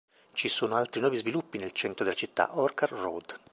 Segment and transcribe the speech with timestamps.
[0.33, 3.39] Ci sono altri nuovi sviluppi nel centro della città, Orchard Road.